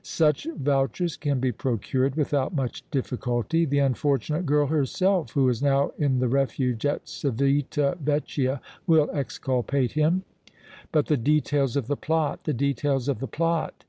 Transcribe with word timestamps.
"Such 0.00 0.46
vouchers 0.56 1.18
can 1.18 1.40
be 1.40 1.52
procured 1.52 2.14
without 2.14 2.54
much 2.54 2.90
difficulty. 2.90 3.66
The 3.66 3.80
unfortunate 3.80 4.46
girl 4.46 4.68
herself, 4.68 5.32
who 5.32 5.46
is 5.50 5.62
now 5.62 5.92
in 5.98 6.20
the 6.20 6.26
Refuge 6.28 6.86
at 6.86 7.06
Civita 7.06 7.98
Vecchia, 8.00 8.62
will 8.86 9.10
exculpate 9.12 9.92
him." 9.92 10.22
"But 10.90 11.08
the 11.08 11.18
details 11.18 11.76
of 11.76 11.86
the 11.88 11.98
plot, 11.98 12.44
the 12.44 12.54
details 12.54 13.08
of 13.08 13.18
the 13.18 13.28
plot!" 13.28 13.84